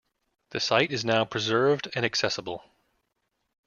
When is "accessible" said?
2.03-2.63